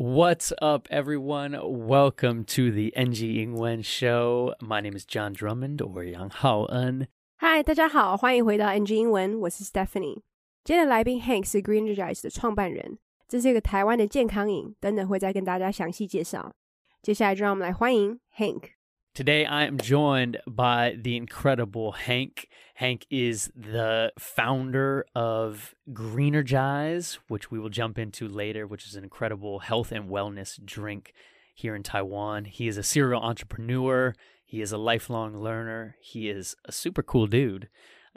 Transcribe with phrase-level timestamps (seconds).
[0.00, 1.58] What's up, everyone?
[1.60, 4.54] Welcome to the NG 英文 Show.
[4.60, 7.08] My name is John Drummond or Yang Haoen.
[7.40, 10.22] Hi，大家好，欢迎回到 NG 英文，我是 Stephanie。
[10.62, 16.54] 今天的来宾 Hank 是 Greenergize 的创办人，这是一个台湾的健康营，等等会再跟大家详细介绍。
[17.02, 18.77] 接下来就让我们来欢迎 Hank。
[19.18, 22.48] Today, I am joined by the incredible Hank.
[22.74, 29.02] Hank is the founder of Greenergize, which we will jump into later, which is an
[29.02, 31.14] incredible health and wellness drink
[31.52, 32.44] here in Taiwan.
[32.44, 34.14] He is a serial entrepreneur.
[34.44, 35.96] He is a lifelong learner.
[36.00, 37.68] He is a super cool dude,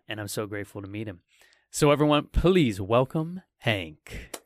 [0.08, 1.22] and I'm so grateful to meet him.
[1.72, 4.41] So, everyone, please welcome Hank.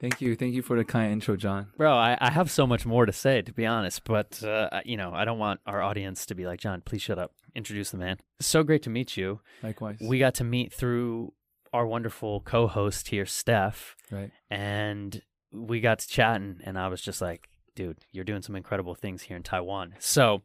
[0.00, 0.36] Thank you.
[0.36, 1.68] Thank you for the kind intro, John.
[1.76, 4.96] Bro, I, I have so much more to say, to be honest, but, uh, you
[4.96, 7.32] know, I don't want our audience to be like, John, please shut up.
[7.54, 8.18] Introduce the man.
[8.38, 9.40] So great to meet you.
[9.62, 9.98] Likewise.
[10.00, 11.32] We got to meet through
[11.72, 14.30] our wonderful co host here, Steph, right.
[14.50, 15.22] and
[15.52, 19.22] we got to chatting, and I was just like, dude, you're doing some incredible things
[19.22, 19.94] here in Taiwan.
[19.98, 20.42] So,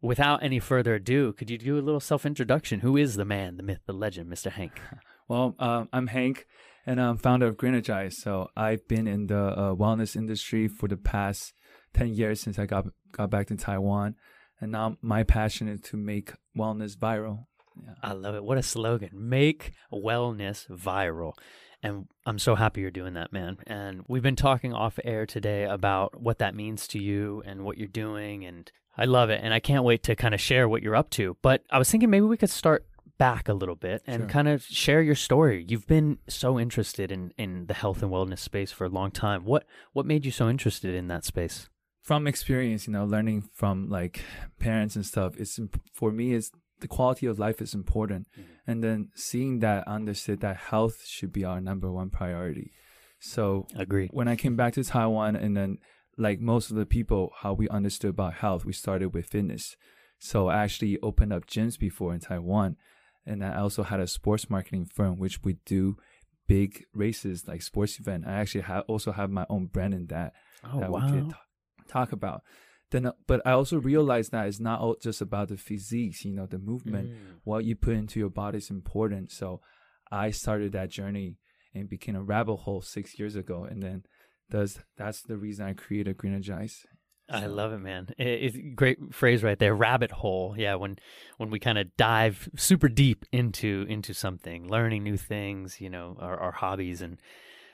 [0.00, 2.80] without any further ado, could you do a little self introduction?
[2.80, 4.50] Who is the man, the myth, the legend, Mr.
[4.50, 4.80] Hank?
[5.28, 6.46] Well, um, I'm Hank,
[6.86, 8.14] and I'm founder of Greenergize.
[8.14, 11.52] So I've been in the uh, wellness industry for the past
[11.94, 14.16] ten years since I got got back to Taiwan,
[14.60, 17.46] and now my passion is to make wellness viral.
[17.82, 17.94] Yeah.
[18.02, 18.44] I love it.
[18.44, 19.10] What a slogan.
[19.14, 21.32] Make wellness viral.
[21.82, 23.56] And I'm so happy you're doing that, man.
[23.66, 27.76] And we've been talking off air today about what that means to you and what
[27.76, 28.44] you're doing.
[28.44, 29.40] And I love it.
[29.42, 31.36] And I can't wait to kind of share what you're up to.
[31.42, 32.86] But I was thinking maybe we could start
[33.18, 34.28] back a little bit and Sure.
[34.28, 35.64] kind of share your story.
[35.68, 39.44] You've been so interested in, in the health and wellness space for a long time.
[39.44, 41.68] What what made you so interested in that space?
[42.02, 44.24] From experience, you know, learning from like
[44.58, 45.60] parents and stuff, it's
[45.92, 48.70] for me is the quality of life is important, mm-hmm.
[48.70, 52.72] and then seeing that, understood that health should be our number one priority.
[53.20, 54.10] So Agreed.
[54.12, 55.78] when I came back to Taiwan, and then
[56.18, 59.76] like most of the people, how we understood about health, we started with fitness.
[60.18, 62.76] So I actually opened up gyms before in Taiwan,
[63.26, 65.96] and I also had a sports marketing firm which we do
[66.46, 68.24] big races like sports event.
[68.26, 70.32] I actually have also have my own brand in that
[70.64, 71.04] Oh, that wow.
[71.06, 71.46] we could talk,
[71.88, 72.42] talk about.
[72.90, 76.32] Then, uh, but I also realized that it's not all just about the physiques, you
[76.34, 77.16] know, the movement Mm.
[77.44, 79.30] what you put into your body is important.
[79.32, 79.60] So
[80.10, 81.36] I started that journey
[81.74, 83.64] and became a rabbit hole six years ago.
[83.64, 84.04] And then
[84.50, 86.84] that's, that's the reason I created Greenergize.
[87.32, 88.08] I love it, man.
[88.18, 89.74] It's a great phrase right there.
[89.74, 90.54] Rabbit hole.
[90.56, 90.98] Yeah, when
[91.38, 96.16] when we kind of dive super deep into into something, learning new things, you know,
[96.20, 97.18] our, our hobbies, and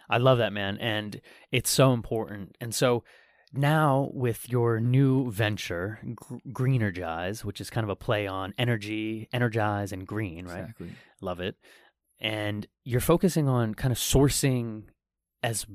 [0.08, 0.78] I love that, man.
[0.78, 1.20] And
[1.52, 2.56] it's so important.
[2.60, 3.04] And so
[3.52, 9.28] now with your new venture, Gr- Greenergize, which is kind of a play on energy,
[9.32, 10.60] energize, and green, right?
[10.60, 10.92] Exactly.
[11.20, 11.56] love it
[12.20, 14.84] and you're focusing on kind of sourcing
[15.42, 15.66] as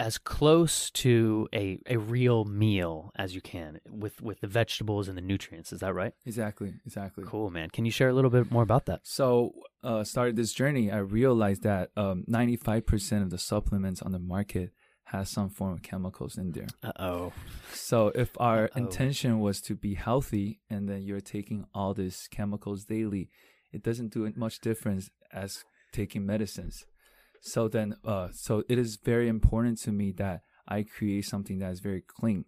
[0.00, 5.16] as close to a, a real meal as you can with with the vegetables and
[5.16, 6.74] the nutrients is that right Exactly.
[6.84, 7.24] Exactly.
[7.26, 9.52] cool man can you share a little bit more about that So,
[9.84, 10.90] uh, started this journey.
[10.92, 14.70] I realized that um, 95% of the supplements on the market
[15.06, 16.68] has some form of chemicals in there.
[16.82, 17.32] uh-oh
[17.72, 18.78] So if our Uh-oh.
[18.84, 23.28] intention was to be healthy and then you're taking all these chemicals daily,
[23.72, 26.86] it doesn't do much difference as taking medicines.
[27.44, 31.72] So then uh so it is very important to me that I create something that
[31.72, 32.44] is very clean.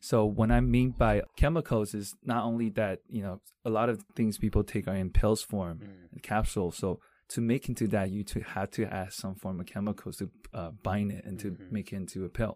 [0.00, 4.04] So what I mean by chemicals is not only that, you know, a lot of
[4.14, 5.80] things people take are in pills form,
[6.22, 6.76] capsules.
[6.76, 7.00] So
[7.30, 10.70] to make into that, you to have to add some form of chemicals to uh,
[10.70, 11.72] bind it and to Mhm.
[11.72, 12.54] make it into a pill.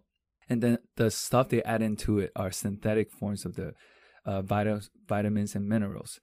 [0.49, 3.75] And then the stuff they add into it are synthetic forms of the
[4.25, 4.41] uh,
[5.09, 6.21] vitamins and minerals.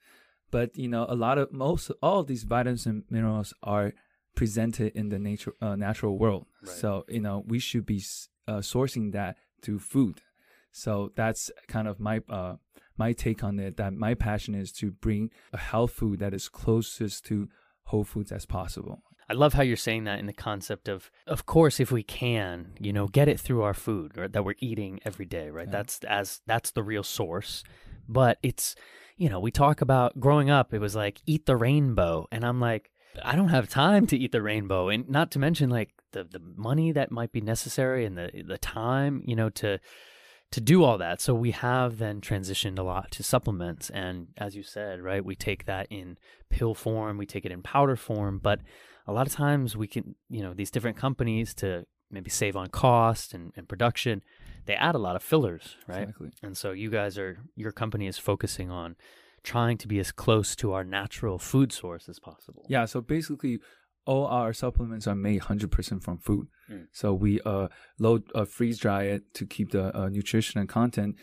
[0.52, 3.94] But you know, a lot of most all of these vitamins and minerals are
[4.35, 6.45] presented in the nature uh, natural world.
[6.63, 6.75] Right.
[6.75, 8.03] So you know, we should be
[8.47, 10.22] uh, sourcing that through food.
[10.72, 12.56] So that's kind of my uh,
[12.97, 13.78] my take on it.
[13.78, 17.50] That my passion is to bring a health food that is closest to
[17.85, 19.01] whole foods as possible.
[19.29, 22.72] I love how you're saying that in the concept of, of course, if we can,
[22.79, 25.67] you know, get it through our food right, that we're eating every day, right?
[25.67, 25.72] Yeah.
[25.72, 27.64] That's as that's the real source.
[28.08, 28.76] But it's,
[29.17, 30.73] you know, we talk about growing up.
[30.73, 32.90] It was like eat the rainbow, and I'm like,
[33.23, 36.41] I don't have time to eat the rainbow, and not to mention like the the
[36.56, 39.79] money that might be necessary and the the time, you know, to
[40.52, 41.22] to do all that.
[41.22, 43.90] So we have then transitioned a lot to supplements.
[43.90, 46.17] And as you said, right, we take that in
[46.50, 48.40] pill form, we take it in powder form.
[48.40, 48.61] But
[49.06, 52.70] a lot of times we can, you know, these different companies to maybe save on
[52.70, 54.23] cost and, and production,
[54.66, 56.03] they add a lot of fillers, right?
[56.03, 56.32] Exactly.
[56.41, 58.96] And so you guys are, your company is focusing on
[59.42, 62.65] trying to be as close to our natural food source as possible.
[62.68, 62.86] Yeah.
[62.86, 63.60] So basically,
[64.06, 66.48] all our supplements are made 100% from food.
[66.71, 66.89] Mm.
[66.92, 67.68] So we uh
[67.98, 71.16] load uh, freeze dry it to keep the uh, nutrition and content,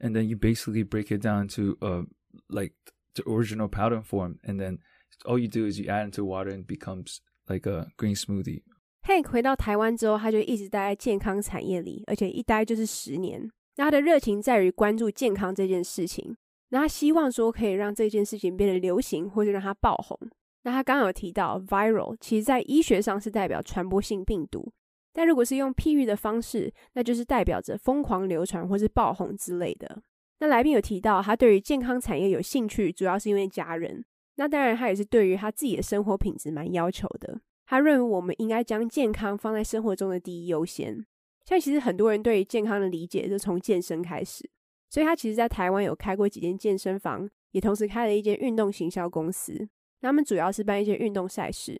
[0.00, 2.02] and then you basically break it down to uh
[2.48, 2.74] like
[3.14, 4.78] the original powder form, and then
[5.24, 8.62] all you do is you add into water and it becomes like a green smoothie.
[9.02, 13.50] Hank 回到台湾之后，他就一直待在健康产业里，而且一待就是十年。
[13.76, 16.36] 那他的热情在于关注健康这件事情。
[16.73, 20.17] 那他希望说可以让这件事情变得流行，或者让它爆红。
[20.63, 24.73] 那他刚刚有提到 viral，其实在医学上是代表传播性病毒，
[25.13, 30.01] 但如果是用譬喻的方式，那就是代表着疯狂流传或是爆红之类的。
[30.39, 34.03] 那来宾有提到，他对于健康产业有兴趣，主要是因为家人。
[34.37, 37.39] 那当然，他也是对于他自己的生活品质蛮要求的。
[37.67, 41.05] 他认为我们应该将健康放在生活中的第一优先。
[41.45, 44.49] 像其实很多人对于健康的理解就从健身开始，
[44.93, 49.67] 所以他其实在台湾有开过几间健身房，也同时开了一间运动行销公司。
[50.01, 51.75] 他们主要是办一些运动赛事。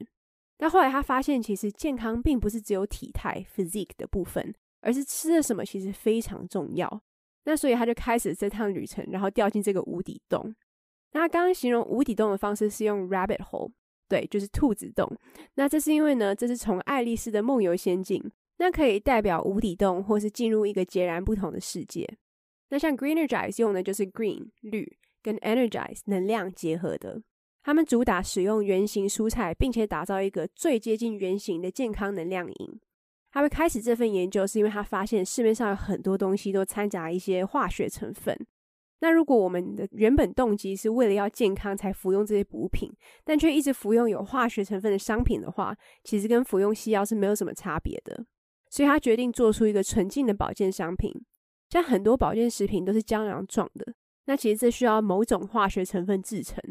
[0.57, 4.51] 但后来他发现，其实健康并不是只有体态 （physique） 的部分，
[4.81, 7.01] 而是吃了什么其实非常重要。
[7.44, 10.56] 那所以他就开始这趟旅程，然后掉进这个无底洞。
[11.12, 13.69] 那他刚刚形容无底洞的方式是用 rabbit hole，
[14.09, 15.07] 对，就是兔子洞。
[15.54, 22.09] 那这是因为呢，这是从爱丽丝的梦游仙境，那可以代表无底洞，或是进入一个截然不同的世界。
[22.73, 27.21] 那像 Greenergize 用的就是 green 绿跟 energize 能量结合的。
[27.61, 32.79] 他们主打使用原型蔬菜，并且打造一个最接近原型的健康能量饮。
[33.29, 38.35] 他会开始这份研究，是因为他发现市面上有很多东西都掺杂一些化学成分。
[39.01, 42.91] 那如果我们的原本动机是为了要健康才服用这些补品，
[43.23, 48.25] 但却一直服用有化学成分的商品的话，其实跟服用西药是没有什么差别的。
[48.71, 51.13] 所以他决定做出一个纯净的保健商品。
[51.73, 56.61] 像很多保健食品都是胶囊状的，那其实这需要某种化学成分制成，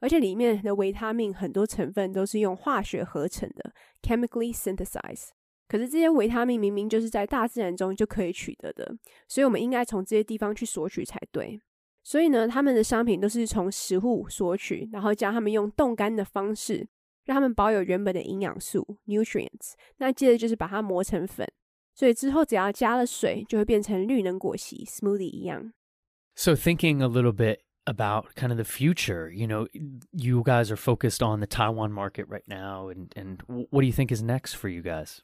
[0.00, 5.28] 而且里面的维他命很多成分都是用化学合成的 （chemically synthesized）。
[5.68, 8.92] 可是这些维他命明明就是在大自然中就可以取得的，
[9.28, 11.62] 所以我们应该从这些地方去索取才对。
[12.02, 16.88] 所以呢，他们的商品都是从食物索取，然后将他们用冻干的方式，
[17.24, 19.74] 让他们保有原本的营养素 （nutrients）。
[19.98, 21.46] 那接着就是把它磨成粉，
[21.93, 25.73] 所以之后只要加了水，就会变成绿能果昔 （smoothie） 一样。
[26.35, 29.67] So, thinking a little bit about kind of the future, you know,
[30.11, 33.93] you guys are focused on the Taiwan market right now, and, and what do you
[33.93, 35.21] think is next for you guys?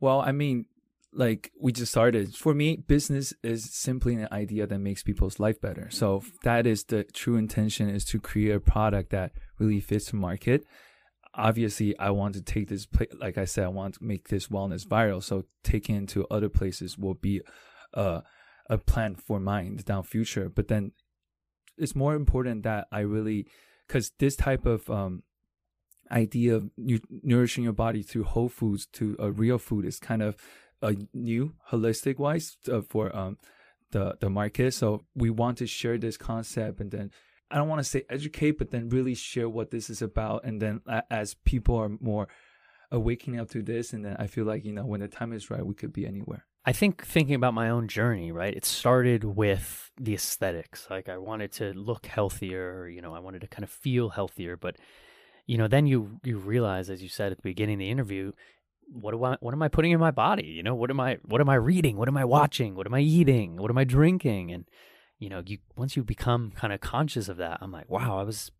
[0.00, 0.66] Well, I mean,
[1.12, 2.34] like we just started.
[2.36, 5.88] For me, business is simply an idea that makes people's life better.
[5.90, 10.16] So that is the true intention is to create a product that really fits the
[10.16, 10.64] market.
[11.33, 12.87] Obviously, I want to take this,
[13.17, 15.23] like I said, I want to make this wellness viral.
[15.23, 17.41] So taking it to other places will be
[17.93, 18.21] uh,
[18.69, 20.49] a plan for mine down future.
[20.49, 20.91] But then
[21.77, 23.47] it's more important that I really,
[23.87, 25.23] because this type of um,
[26.11, 30.21] idea of nu- nourishing your body through whole foods to a real food is kind
[30.21, 30.35] of
[30.81, 33.37] a new holistic wise uh, for um
[33.91, 37.11] the the market so we want to share this concept and then
[37.51, 40.61] i don't want to say educate but then really share what this is about and
[40.61, 42.27] then as people are more
[42.91, 45.49] awakening up to this and then i feel like you know when the time is
[45.49, 48.55] right we could be anywhere I think thinking about my own journey, right?
[48.55, 50.85] It started with the aesthetics.
[50.91, 54.57] Like I wanted to look healthier, you know, I wanted to kind of feel healthier,
[54.57, 54.75] but
[55.47, 58.31] you know, then you you realize as you said at the beginning of the interview,
[58.87, 60.45] what do I what am I putting in my body?
[60.45, 61.97] You know, what am I what am I reading?
[61.97, 62.75] What am I watching?
[62.75, 63.57] What am I eating?
[63.57, 64.51] What am I drinking?
[64.51, 64.65] And
[65.21, 68.23] you know, you once you become kind of conscious of that, I'm like, wow, I
[68.23, 68.51] was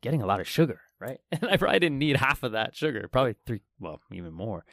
[0.00, 1.18] getting a lot of sugar, right?
[1.32, 4.64] And I probably didn't need half of that sugar, probably three, well, even more.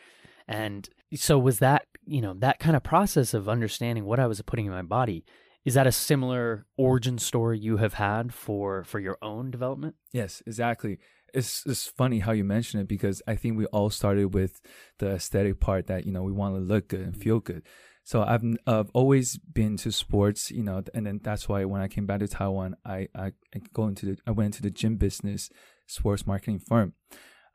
[0.48, 4.42] And so was that, you know, that kind of process of understanding what I was
[4.44, 5.26] putting in my body,
[5.66, 9.96] is that a similar origin story you have had for for your own development?
[10.14, 11.00] yes exactly
[11.34, 14.60] it's it's funny how you mention it because i think we all started with
[14.98, 17.64] the aesthetic part that you know we want to look good and feel good
[18.04, 21.88] so I've I've always been to sports, you know, and then that's why when I
[21.88, 24.98] came back to Taiwan, I I, I go into the I went into the gym
[24.98, 25.50] business,
[25.88, 26.94] sports marketing firm.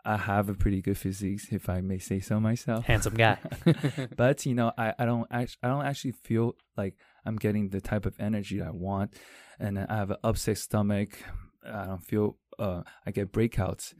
[0.04, 2.84] I have a pretty good physique, if I may say so myself.
[2.86, 3.38] Handsome guy.
[4.16, 7.80] but you know, I, I don't act, I don't actually feel like I'm getting the
[7.80, 9.14] type of energy I want,
[9.58, 11.18] and I have an upset stomach.
[11.66, 13.94] I don't feel uh I get breakouts.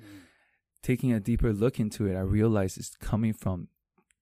[0.81, 3.67] Taking a deeper look into it, I realize it's coming from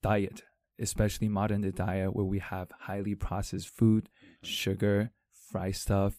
[0.03, 0.43] diet,
[0.79, 4.09] especially modern day diet where we have highly processed food,
[4.43, 5.11] sugar,
[5.51, 6.15] fried stuff,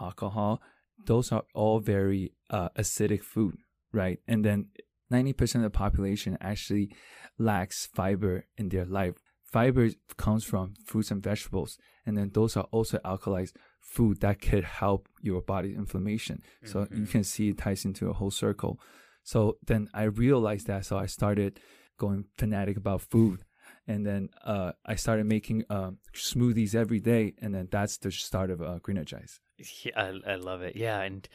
[0.00, 0.60] alcohol.
[1.06, 3.56] Those are all very uh, acidic food,
[3.92, 4.18] right?
[4.26, 4.66] And then
[5.12, 6.94] 90% of the population actually
[7.38, 9.14] lacks fiber in their life.
[9.44, 14.64] Fiber comes from fruits and vegetables, and then those are also alkalized food that could
[14.64, 16.40] help your body's inflammation.
[16.64, 18.80] So you can see it ties into a whole circle.
[19.24, 21.60] So then I realized that, so I started
[21.98, 23.44] going fanatic about food.
[23.86, 28.50] And then uh, I started making uh, smoothies every day, and then that's the start
[28.50, 29.40] of uh, Greenergize.
[29.84, 30.76] Yeah, I, I love it.
[30.76, 31.28] Yeah, and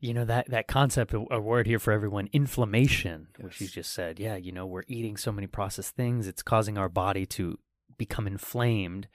[0.00, 3.92] you know that that concept, a, a word here for everyone, inflammation, which you just
[3.92, 4.20] said.
[4.20, 7.58] Yeah, you know we're eating so many processed things; it's causing our body to
[7.96, 9.08] become inflamed,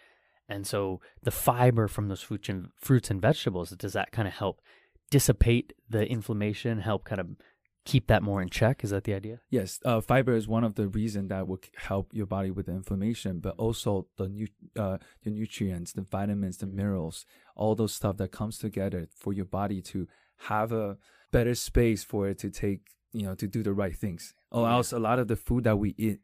[0.50, 4.34] and so the fiber from those fruits and fruits and vegetables does that kind of
[4.34, 4.62] help
[5.10, 7.28] dissipate the inflammation, help kind of
[7.86, 8.84] keep that more in check?
[8.84, 9.42] Is that the idea?
[9.50, 12.72] Yes, uh, fiber is one of the reasons that will help your body with the
[12.72, 14.48] inflammation, but also the nu-
[14.78, 17.25] uh, the nutrients, the vitamins, the minerals,
[17.56, 20.08] all those stuff that comes together for your body to
[20.48, 20.98] have a
[21.32, 24.34] better space for it to take, you know, to do the right things.
[24.52, 26.20] Or else, a lot of the food that we eat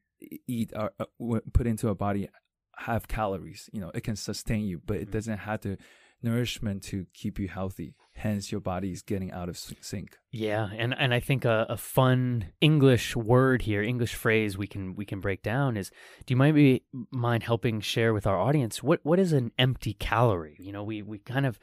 [0.48, 1.06] eat are uh,
[1.54, 2.28] put into our body
[2.78, 3.70] have calories.
[3.74, 5.12] You know, it can sustain you, but it Mhm.
[5.12, 5.78] doesn't have the
[6.22, 7.96] nourishment to keep you healthy.
[8.14, 10.18] Hence, your body is getting out of sync.
[10.32, 14.96] Yeah, and and I think a, a fun English word here, English phrase we can
[14.96, 15.90] we can break down is.
[16.26, 19.94] Do you mind be mind helping share with our audience what what is an empty
[19.94, 20.58] calorie?
[20.60, 21.60] You know, we we kind of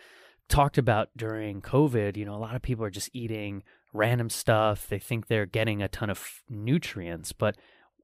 [0.49, 2.17] talked about during COVID.
[2.17, 4.89] You know, a lot of people are just eating random stuff.
[4.89, 7.57] They think they're getting a ton of nutrients, but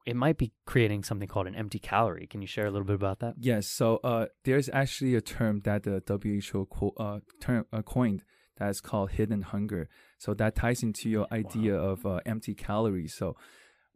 [0.04, 2.26] it might be creating something called an empty calorie.
[2.26, 3.34] Can you share a little bit about that?
[3.38, 8.24] Yes, so uh, there's actually a term that the WHO co- uh, term uh, coined
[8.56, 9.88] that's called hidden hunger.
[10.18, 13.14] So that ties into your idea of uh, empty calories.
[13.14, 13.36] So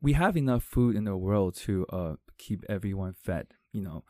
[0.00, 4.04] we have enough food in the world to uh, keep everyone fed, you know,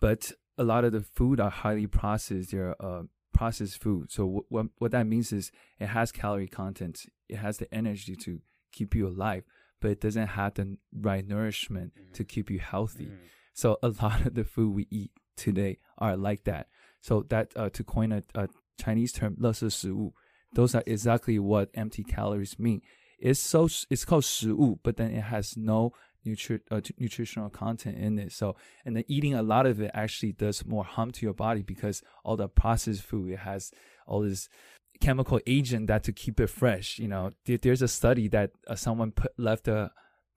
[0.00, 2.50] but a lot of the food are highly processed.
[2.50, 4.10] They're uh, processed food.
[4.10, 7.00] So wh- what what that means is it has calorie content.
[7.28, 8.40] It has the energy to
[8.72, 9.44] keep you alive,
[9.79, 13.11] but it doesn't have the right nourishment to keep you healthy.
[13.53, 16.67] So a lot of the food we eat today are like that.
[17.01, 18.47] So that uh, to coin a, a
[18.79, 20.13] Chinese term, 乐事食物,
[20.53, 22.81] those are exactly what empty calories mean.
[23.19, 25.93] It's so it's called 食物, but then it has no
[26.25, 28.31] nutri- uh, t- nutritional content in it.
[28.31, 31.61] So and then eating a lot of it actually does more harm to your body
[31.63, 33.71] because all the processed food it has
[34.07, 34.49] all this
[35.00, 36.98] chemical agent that to keep it fresh.
[36.98, 39.90] You know, there, there's a study that uh, someone put left a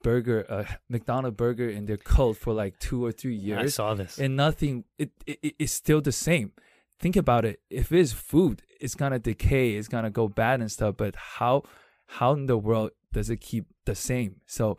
[0.04, 3.60] burger, a McDonald burger in their coat for like two or three years.
[3.60, 4.18] I saw this.
[4.20, 4.86] and nothing.
[4.98, 6.52] It, it it- it's still the same.
[7.00, 7.60] Think about it.
[7.70, 9.76] If it's food, it's gonna decay.
[9.76, 10.96] It's gonna go bad and stuff.
[10.98, 11.64] But how
[12.08, 14.42] how in the world does it keep the same?
[14.46, 14.78] So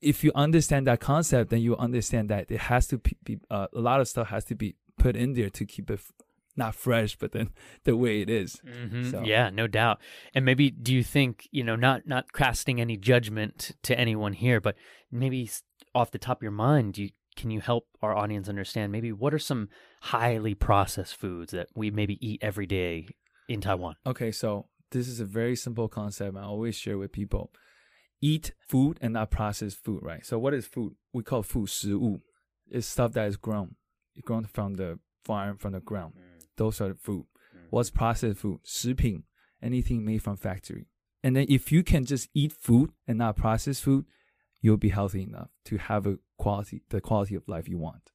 [0.00, 3.66] if you understand that concept, then you understand that it has to be, be uh,
[3.74, 6.00] a lot of stuff has to be put in there to keep it
[6.58, 7.48] not fresh, but then
[7.84, 8.60] the way it is.
[8.66, 9.10] Mhm.
[9.10, 9.98] So- Yeah, no doubt.
[10.34, 14.60] And maybe do you think you know not not casting any judgment to anyone here,
[14.60, 14.74] but
[15.10, 15.48] maybe
[15.94, 19.32] off the top of your mind, you, can you help our audience understand maybe what
[19.32, 19.68] are some
[20.12, 23.06] highly processed foods that we maybe eat every day
[23.48, 23.94] in Taiwan?
[24.04, 27.50] Okay, so this is a very simple concept I always share with people.
[28.20, 30.26] Eat food and not processed food, right?
[30.26, 30.94] So what is food?
[31.12, 32.20] We call food 食物.
[32.70, 33.76] It's stuff that is grown,
[34.24, 36.14] grown from the farm, from the ground.
[36.58, 37.24] Those are the food.
[37.70, 38.60] What's processed food?
[38.64, 39.24] 食品,
[39.62, 40.86] anything made from factory.
[41.22, 44.04] And then if you can just eat food and not processed food,
[44.60, 48.12] you'll be healthy enough to have a quality, the quality of life you want.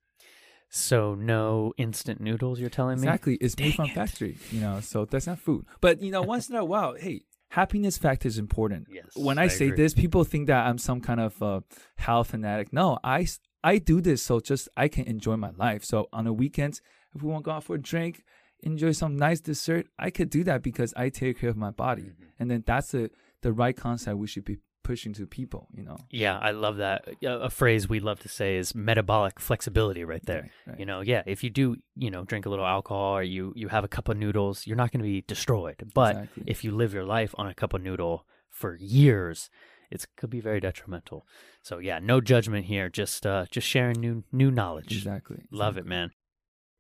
[0.70, 3.08] So no instant noodles, you're telling me?
[3.08, 3.36] Exactly.
[3.36, 3.94] It's made from it.
[3.94, 5.66] factory, you know, so that's not food.
[5.82, 8.88] But, you know, once in a while, hey, happiness factor is important.
[8.90, 9.06] Yes.
[9.16, 9.78] When I, say agree.
[9.78, 11.62] this, people think that I'm some kind of uh,
[11.98, 12.74] health fanatic.
[12.74, 13.28] No, I
[13.64, 15.86] I do this so just I can enjoy my life.
[15.86, 16.82] So on the weekends,
[17.16, 18.24] if we want to go out for a drink,
[18.62, 22.04] enjoy some nice dessert, I could do that because I take care of my body.
[22.04, 22.24] Mm-hmm.
[22.40, 25.98] And then that's the, the right concept we should be pushing to people, you know.
[26.12, 27.08] Yeah, I love that.
[27.24, 30.42] A phrase we love to say is metabolic flexibility right there.
[30.42, 30.80] Right, right.
[30.80, 33.70] You know, yeah, if you do, you know, drink a little alcohol or you you
[33.70, 35.92] have a cup of noodles, you're not going to be destroyed.
[35.94, 36.44] But Exactly.
[36.48, 39.50] if you live your life on a cup of noodle for years,
[39.90, 41.26] it could be very detrimental.
[41.62, 44.92] So yeah, no judgment here, just uh just sharing new new knowledge.
[44.92, 45.46] Exactly.
[45.52, 46.12] Love it, man.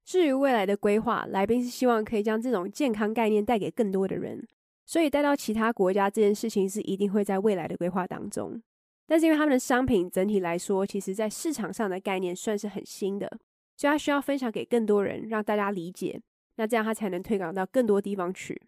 [0.05, 4.45] 至于未来的规划，来宾是希望可以将这种健康概念带给更多的人，
[4.85, 8.61] 所以带到其他国家这件事情是一定会在未来的规划当中。
[9.05, 13.27] 但是因为他们的商品整体来说，其实在市场上的概念算是很新的，
[13.75, 16.21] 所以他需要分享给更多人，让大家理解，
[16.55, 18.61] 那这样他才能推广到更多地方去。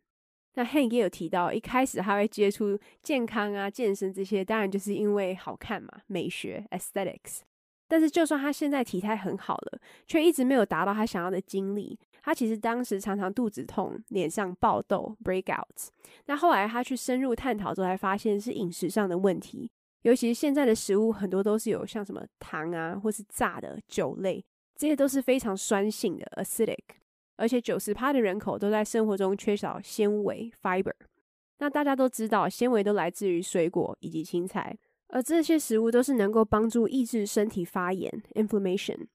[0.56, 7.42] 那 Hank 也有提到，一开始他会接触健康啊、健身这些，当然就是因为好看嘛，美学 （aesthetics）。
[7.88, 11.98] 但是就算他现在体态很好了，却一直没有达到他想要的经历。
[12.24, 15.90] 他其实当时常常肚子痛、脸上爆痘 （breakouts）。
[16.26, 19.70] 那后来他去深入探讨之后，才发现是饮食上的问题。
[20.02, 24.44] 尤其是现在的食物很多都是有像什么糖啊，或是炸的酒类，
[24.76, 26.78] 这些都是非常酸性的 （acidic）。
[27.38, 30.94] 而且九十趴的人口都在生活中缺少纤维 （fiber）。
[31.60, 34.76] 那大家都知道，纤维都来自于水果以及青菜，
[35.10, 39.08] 而这些食物都是能够帮助抑制身体发炎 （inflammation）。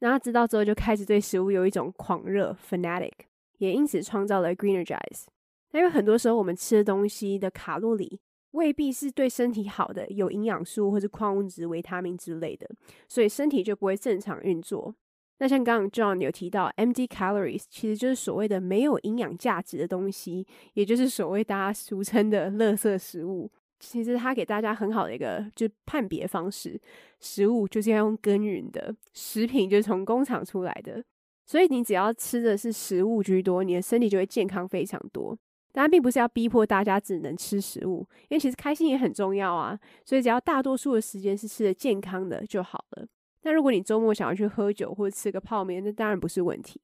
[0.00, 3.12] 那他知道之后，就开始对食物有一种狂热 （fanatic），
[3.58, 5.26] 也因此创造了 Greenergize。
[5.72, 8.20] 那因为很多时候我们吃的东西的卡路里
[8.50, 12.68] 未必是对身体好的，有营养素或是矿物质、维他命之类的，
[13.08, 14.94] 所以身体就不会正常运作。
[15.38, 23.50] 那像刚刚 John 有提到，empty calories 其实就是所谓的没有营养价值的东西，也就是所谓大家俗称的垃圾食物。
[23.84, 26.80] 其实它给大家很好的一个就判别方式，
[27.20, 31.04] 食物就是要用耕耘的，食品就是从工厂出来的。
[31.44, 35.36] 所以你只要吃的是食物居多，你的身体就会健康非常多。
[35.72, 39.76] 当然，并不是要逼迫大家只能吃食物，因为其实开心也很重要啊。
[40.04, 43.06] 所以只要大多数的时间是吃的健康的就好了。
[43.42, 46.80] 那如果你周末想要去喝酒或者吃个泡面，那当然不是问题。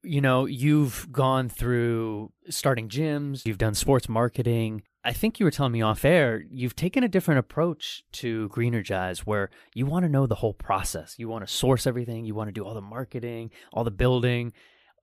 [0.00, 4.80] You know, you've gone through starting gyms, you've done sports marketing.
[5.04, 9.20] I think you were telling me off air, you've taken a different approach to Greenergize
[9.20, 11.16] where you want to know the whole process.
[11.18, 14.52] You want to source everything, you want to do all the marketing, all the building,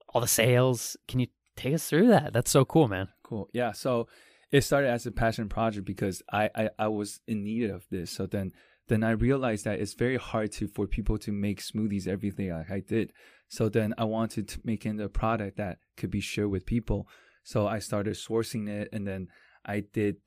[0.10, 0.96] all the sales.
[1.08, 1.28] Can you
[1.58, 2.32] take us through that?
[2.32, 3.10] That's so cool, man.
[3.24, 3.50] Cool.
[3.52, 3.74] Yeah.
[3.74, 4.08] So
[4.52, 8.10] it started as a passion project because I, I, I was in need of this.
[8.12, 8.52] So then
[8.88, 12.72] then I realized that it's very hard to for people to make smoothies everything like
[12.72, 13.14] I did.
[13.48, 17.08] So then I wanted to make it a product that could be shared with people.
[17.44, 19.28] So I started sourcing it, and then
[19.70, 20.18] I did.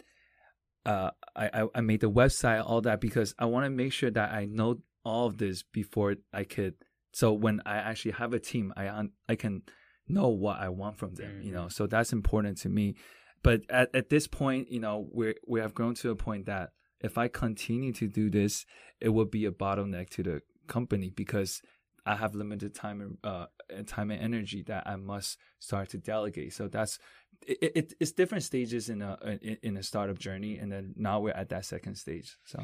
[0.85, 4.33] Uh, I I made the website, all that because I want to make sure that
[4.33, 6.75] I know all of this before I could.
[7.13, 9.63] So when I actually have a team, I I can
[10.09, 11.33] know what I want from them.
[11.33, 11.47] Mm-hmm.
[11.47, 12.97] You know, so that's important to me.
[13.43, 16.71] But at, at this point, you know, we we have grown to a point that
[17.01, 18.65] if I continue to do this,
[19.01, 21.63] it would be a bottleneck to the company because
[22.07, 23.47] I have limited time and uh,
[23.87, 26.53] time and energy that I must start to delegate.
[26.53, 26.99] So that's
[27.47, 31.31] it, it, it's different stages in a in a startup journey, and then now we're
[31.33, 32.37] at that second stage.
[32.45, 32.63] So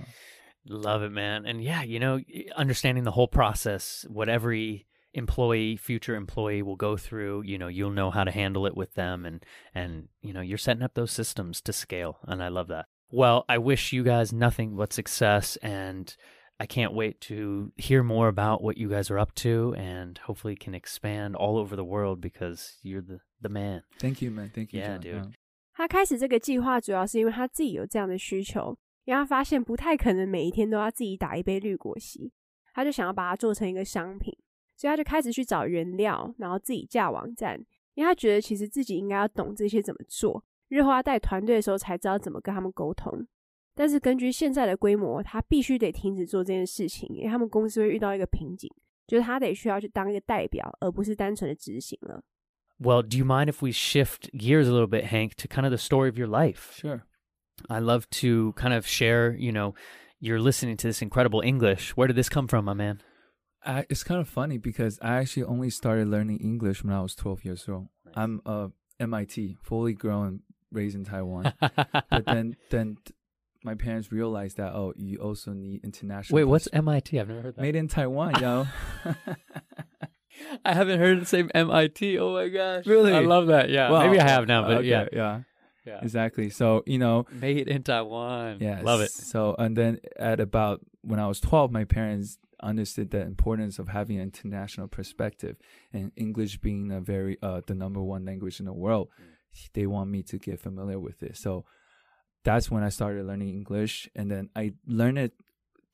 [0.67, 1.47] love it, man.
[1.47, 2.21] And yeah, you know,
[2.57, 7.91] understanding the whole process, what every employee future employee will go through you know you'll
[7.91, 9.45] know how to handle it with them and
[9.75, 13.47] and you know you're setting up those systems to scale and i love that well,
[13.49, 16.15] I wish you guys nothing but success and
[16.61, 20.57] I can't wait to hear more about what you guys are up to and hopefully
[20.57, 23.83] can expand all over the world because you're the the man.
[23.99, 24.51] Thank you, man.
[24.51, 24.81] Thank you.
[24.81, 25.33] Yeah, dude.
[25.75, 32.33] 他开始这个计划主要是因为他自己有这样的需求，因为他发现不太可能每一天都要自己打一杯绿果昔，
[32.75, 34.37] 他就想要把它做成一个商品，
[34.77, 40.45] 所以他就开始去找原料，然后自己架网站，因为他觉得其实自己应该要懂这些怎么做。
[40.69, 43.27] 日后他带团队的时候才知道怎么跟他们沟通，
[43.75, 48.69] 但是根据现在的规模，他必须得停止做这件事情，因为他们公司会遇到一个瓶颈，
[49.07, 52.21] 就是他得需要去当一个代表，而不是单纯的执行了。
[52.81, 55.79] Well, do you mind if we shift gears a little bit, Hank, to kind of the
[55.79, 56.75] story of your life?
[56.79, 57.05] Sure.
[57.69, 59.75] I love to kind of share, you know,
[60.21, 61.97] you're listening to this incredible English.
[61.97, 63.03] Where did this come from, my man?
[63.65, 67.15] I, it's kind of funny because I actually only started learning English when I was
[67.17, 67.89] 12 years old.
[68.05, 68.15] Nice.
[68.17, 71.53] I'm uh, a MIT, fully grown raised in Taiwan.
[71.61, 72.99] but then then
[73.65, 76.37] my parents realized that oh, you also need international.
[76.37, 77.19] Wait, what's MIT?
[77.19, 77.63] I've never heard that.
[77.63, 78.67] Made in Taiwan, yo.
[80.65, 82.19] I haven't heard the same MIT.
[82.19, 82.87] Oh my gosh.
[82.87, 83.13] Really?
[83.13, 83.71] I love that.
[83.71, 83.91] Yeah.
[83.91, 85.07] Well, Maybe I have now, but okay, yeah.
[85.13, 85.41] Yeah.
[85.87, 86.01] Yeah.
[86.03, 86.51] Exactly.
[86.51, 88.59] So, you know, made in Taiwan.
[88.61, 88.81] Yeah.
[88.83, 89.11] Love it.
[89.11, 93.89] So, and then at about when I was 12, my parents understood the importance of
[93.89, 95.57] having an international perspective
[95.93, 99.09] and English being a very, uh, the number one language in the world.
[99.19, 99.39] Mm
[99.75, 101.37] they want me to get familiar with it.
[101.37, 101.65] So
[102.45, 104.09] that's when I started learning English.
[104.15, 105.33] And then I learned it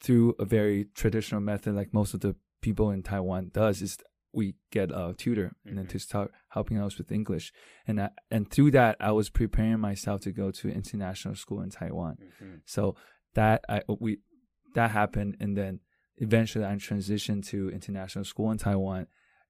[0.01, 3.99] through a very traditional method, like most of the people in Taiwan does, is
[4.35, 5.69] we get a tutor mm-hmm.
[5.69, 5.93] and then mm-hmm.
[5.93, 7.53] to start helping us with English.
[7.87, 11.71] And I, and through that, I was preparing myself to go to international school in
[11.71, 12.19] Taiwan.
[12.43, 12.57] Mm-hmm.
[12.65, 12.97] So
[13.35, 14.19] that I we
[14.75, 15.81] that happened, and then
[16.19, 19.07] eventually I transitioned to international school in Taiwan,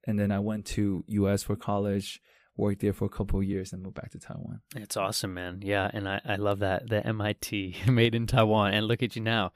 [0.07, 1.42] and then I went to U.S.
[1.42, 2.20] for college
[2.57, 4.61] worked there for a couple of years and moved back to Taiwan.
[4.77, 5.61] It's awesome, man.
[5.62, 9.23] Yeah, and I, I love that the MIT made in Taiwan, and look at you
[9.23, 9.53] now.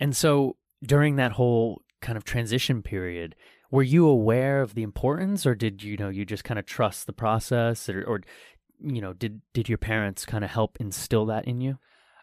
[0.00, 3.34] And so during that whole kind of transition period,
[3.70, 7.06] were you aware of the importance, or did you know you just kind of trust
[7.06, 8.20] the process, or, or
[8.80, 11.78] you know did did your parents kind of help instill that in you?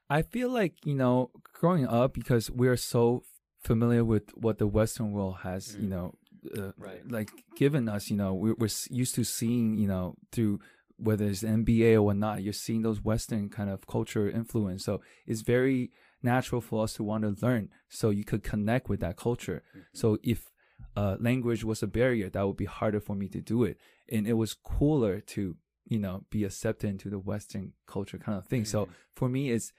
[0.09, 3.23] I feel like you know growing up because we're so
[3.65, 5.83] familiar with what the Western world has, mm.
[5.83, 6.13] you know,
[6.57, 7.01] uh, right.
[7.09, 10.59] like given us, you know, we're, we're used to seeing, you know, through
[10.97, 14.85] whether it's NBA or whatnot, you're seeing those Western kind of culture influence.
[14.85, 18.99] So it's very natural for us to want to learn so you could connect with
[19.01, 19.63] that culture.
[19.71, 19.79] Mm-hmm.
[19.93, 20.51] So if
[20.95, 23.77] uh, language was a barrier, that would be harder for me to do it.
[24.11, 25.55] And it was cooler to
[25.87, 28.65] you know be accepted into the Western culture kind of thing.
[28.65, 28.89] So Mhm.
[29.15, 29.71] for me, it's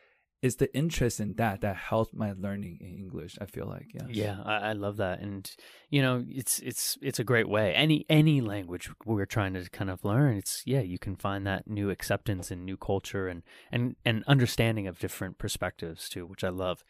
[0.43, 3.39] it's the interest in that that helped my learning in English.
[3.41, 5.51] I feel like yeah Yeah, I, I love that, and
[5.89, 7.75] you know, it's it's it's a great way.
[7.75, 11.67] Any any language we're trying to kind of learn, it's yeah, you can find that
[11.67, 16.51] new acceptance and new culture and and and understanding of different perspectives too, which I
[16.51, 16.85] love.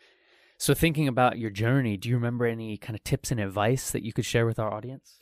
[0.58, 4.02] So, thinking about your journey, do you remember any kind of tips and advice that
[4.02, 5.18] you could share with our audience?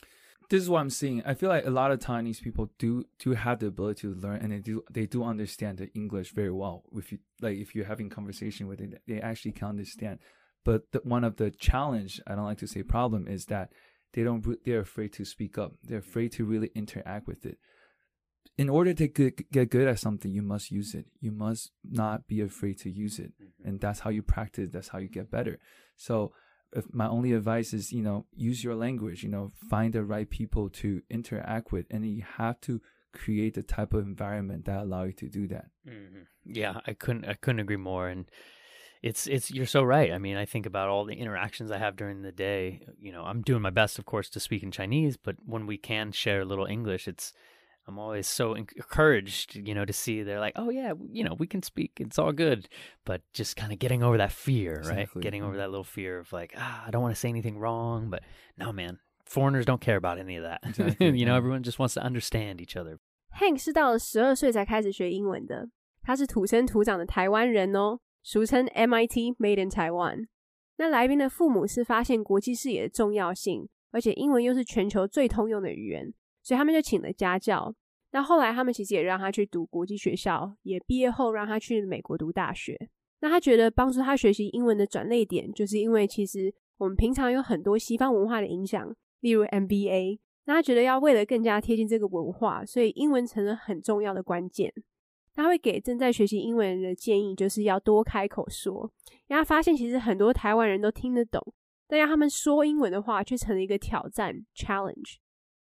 [0.49, 1.23] this is what I'm seeing.
[1.25, 4.41] I feel like a lot of Chinese people do do have the ability to learn,
[4.41, 6.83] and they do they do understand the English very well.
[6.95, 10.19] If you like, if you're having conversation with it, they actually can understand.
[10.63, 13.71] But the, one of the challenge, I don't like to say problem, is that
[14.13, 15.73] they don't they're afraid to speak up.
[15.83, 17.57] They're afraid to really interact with it.
[18.57, 21.07] In order to get, get good at something, you must use it.
[21.19, 24.69] You must not be afraid to use it, and that's how you practice.
[24.71, 25.59] That's how you get better.
[25.97, 26.31] So
[26.71, 30.29] if my only advice is you know use your language you know find the right
[30.29, 32.81] people to interact with and you have to
[33.13, 36.23] create the type of environment that allow you to do that Mm-hmm.
[36.45, 38.25] Yeah, I couldn't I couldn't agree more and
[39.01, 40.11] it's it's you're so right.
[40.11, 42.81] I mean, I think about all the interactions I have during the day.
[42.99, 45.77] You know, I'm doing my best of course to speak in Chinese, but when we
[45.77, 47.31] can share a little English, it's
[47.86, 51.46] I'm always so encouraged, you know, to see they're like, "Oh yeah, you know, we
[51.46, 51.92] can speak.
[51.98, 52.68] It's all good."
[53.04, 55.00] But just kind of getting over that fear, right?
[55.00, 55.62] Exactly, Getting over yeah.
[55.62, 58.22] that little fear of like, "Ah, I don't want to say anything wrong." But
[58.56, 58.98] no, man.
[59.24, 60.58] Foreigners don't care about any of that.
[60.64, 61.36] Exactly, you know, yeah.
[61.36, 62.98] everyone just wants to understand each other.
[63.38, 65.68] Hank 是到了十二岁才开始学英文的，
[66.02, 70.26] 他是土生土长的台湾人哦，俗称 MIT Made in Taiwan。
[70.78, 76.12] 那来宾的父母是发现国际视野的重要性，而且英文又是全球最通用的语言，
[76.45, 77.73] 所以他们就请了家教。
[78.11, 82.77] 那后来他们其实也让他去读国际学校，也毕业后让他去美国读大学。
[83.21, 90.19] 那他觉得帮助他学习英文的转捩点，就是因为其实我们平常有很多西方文化的影响，例如 MBA。
[90.45, 94.71] 那他觉得要为了更加贴近这个文化，所以英文成了很重要的关键。
[95.33, 98.89] 他会给正在学习英文人的建议，就是要多开口说，
[99.27, 101.41] 因为他发现其实很多台湾人都听得懂，
[101.87, 105.15] 但要他们说英文的话，却成了一个挑战 （challenge）。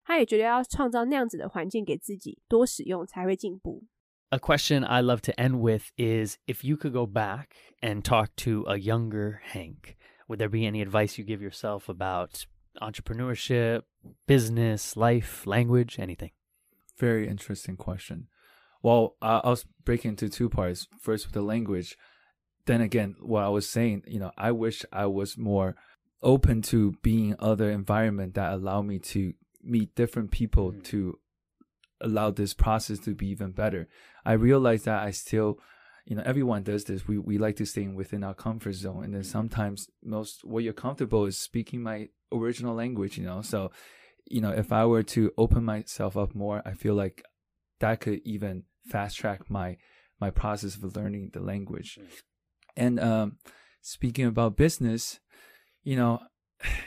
[0.03, 3.83] 他也觉得要创造那样子的环境给自己，多使用才会进步。
[4.29, 7.47] A question I love to end with is if you could go back
[7.81, 9.95] and talk to a younger Hank,
[10.27, 12.45] would there be any advice you give yourself about
[12.81, 13.83] entrepreneurship,
[14.25, 16.31] business, life, language, anything?
[16.99, 18.27] very interesting question
[18.81, 21.95] well I i'll break into two parts first with the language
[22.65, 25.75] then again what i was saying you know i wish i was more
[26.23, 30.82] open to being in other environment that allow me to meet different people Mm.
[30.84, 31.18] to
[32.00, 33.88] allow this process to be even better.
[34.24, 35.58] I realize that i still
[36.04, 37.06] you know everyone does this.
[37.06, 39.04] We, we like to stay within our comfort zone.
[39.04, 43.42] And then sometimes most what you're comfortable is speaking my original language you know?
[43.42, 43.70] So
[44.26, 47.22] you know if i were to open myself up more i feel like
[47.80, 49.76] that could even fast track my
[50.20, 51.98] my process of learning the language.
[52.00, 52.22] Mm.
[52.76, 53.36] and um
[53.80, 55.18] speaking about business
[55.82, 56.20] you know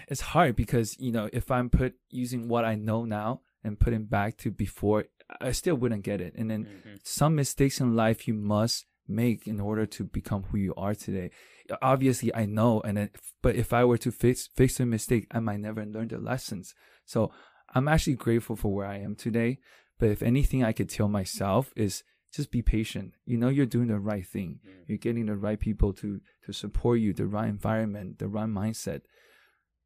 [0.08, 4.06] it's hard because you know if i'm put using what i know now and putting
[4.06, 5.06] back to before
[5.42, 6.34] i still wouldn't get it.
[6.36, 6.96] And then mm-hmm.
[7.04, 11.32] some mistakes in life you must make in order to become who you are today.
[11.82, 13.10] Obviously i know and then
[13.42, 16.74] but if i were to fix fix a mistake i might never learn the lessons.
[17.06, 17.32] So
[17.74, 19.60] i'm actually grateful for where i am today.
[20.00, 23.14] But if anything i could tell myself is just be patient.
[23.26, 24.60] You know you're doing the right thing.
[24.60, 24.82] Mm-hmm.
[24.88, 29.02] You're getting the right people to to support you the right environment the right mindset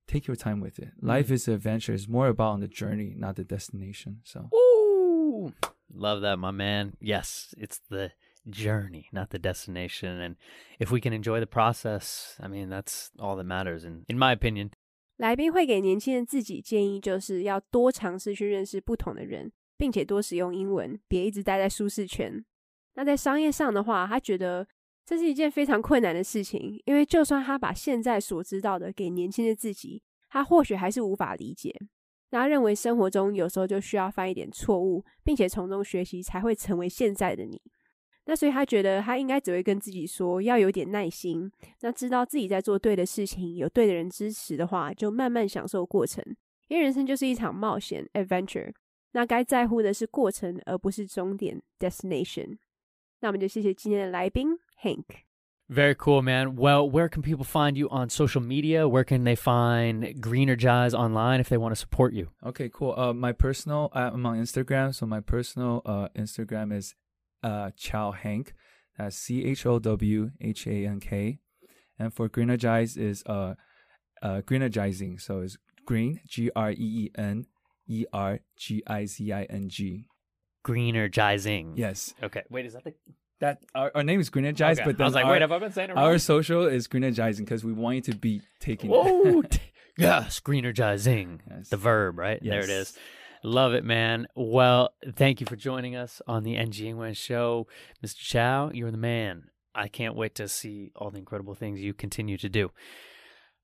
[0.09, 3.15] take your time with it life is an adventure it's more about on the journey
[3.17, 5.53] not the destination so Ooh,
[5.93, 6.93] love that, my man.
[7.01, 8.13] Yes, it's the
[8.49, 10.21] journey, not the destination.
[10.21, 10.37] And
[10.79, 13.85] if we can enjoy the process, I mean, that's all that matters.
[13.85, 14.71] And in my opinion,
[15.17, 22.45] 来宾会给年轻人自己建议，就是要多尝试去认识不同的人，并且多使用英文，别一直待在舒适圈。
[22.95, 24.67] 那在商业上的话，他觉得
[25.10, 31.76] 这是一件非常困难的事情，因为就算他把现在所知道的给年轻的自己，他或许还是无法理解。
[32.30, 37.60] 那他认为生活中有时候就需要犯一点错误，并且从中学习，才会成为现在的你。
[38.26, 46.24] 那所以他觉得他应该只会跟自己说，要有点耐心，那知道自己在做对的事情，有对的人支持的话，就慢慢享受过程。
[46.68, 48.72] 因为人生就是一场冒险 （adventure），
[49.14, 52.60] 那该在乎的是过程，而不是终点 （destination）。
[53.22, 55.24] 那我们就谢谢今天的来宾 Hank。
[55.70, 56.56] Very cool, man.
[56.56, 58.88] Well, where can people find you on social media?
[58.88, 62.30] Where can they find Greenergize online if they want to support you?
[62.44, 62.96] Okay, cool.
[62.98, 66.96] Uh, my personal, I'm on Instagram, so my personal uh, Instagram is
[67.44, 68.56] uh, Chow Hank.
[68.98, 71.40] That's C H O W H A N K.
[72.00, 73.54] And for Greenergize is uh,
[74.24, 75.22] uh, Greenergizing.
[75.22, 77.46] So it's Green G R E E N
[77.88, 80.08] E R G I Z I N G.
[80.66, 81.74] Greenergizing.
[81.78, 82.44] Yes, Okay.
[82.50, 82.94] Wait, is that the?
[83.40, 84.84] that our, our name is Greenergize, Okay.
[84.86, 86.04] but then I was like, our, wait, have I been saying it wrong?
[86.06, 88.90] our social is Greenergizing because we want you to be taking.
[88.90, 89.42] Whoa!
[89.44, 89.60] t-
[89.98, 91.40] yes, greenergizing.
[91.50, 91.70] Yes.
[91.70, 92.40] The verb, right?
[92.44, 92.98] There it is.
[93.44, 94.28] Love it, man.
[94.36, 97.68] Well, thank you for joining us on the NG Ingwen show.
[98.06, 98.18] Mr.
[98.18, 99.46] Chow, you're the man.
[99.74, 102.72] I can't wait to see all the incredible things you continue to do.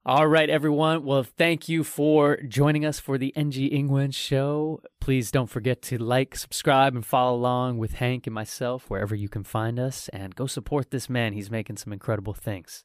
[0.07, 1.03] All right, everyone.
[1.03, 4.79] Well, thank you for joining us for the NG Ingwen show.
[5.01, 9.27] Please don't forget to like, subscribe, and follow along with Hank and myself wherever you
[9.27, 10.07] can find us.
[10.09, 11.33] And go support this man.
[11.33, 12.83] He's making some incredible things.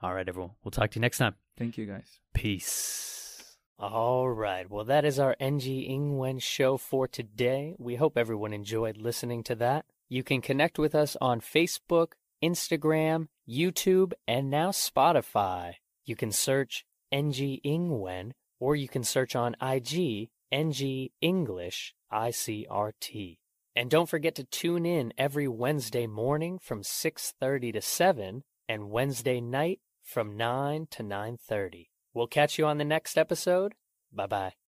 [0.00, 0.52] All right, everyone.
[0.64, 1.34] We'll talk to you next time.
[1.58, 2.20] Thank you, guys.
[2.32, 3.58] Peace.
[3.78, 4.70] All right.
[4.70, 7.74] Well, that is our NG Ingwen show for today.
[7.78, 9.84] We hope everyone enjoyed listening to that.
[10.08, 15.74] You can connect with us on Facebook, Instagram, YouTube, and now Spotify.
[16.04, 23.38] You can search NG Ingwen or you can search on IG NG English ICRT.
[23.74, 29.40] And don't forget to tune in every Wednesday morning from 6:30 to 7 and Wednesday
[29.40, 31.90] night from 9 to 9:30.
[32.12, 33.74] We'll catch you on the next episode.
[34.12, 34.61] Bye-bye.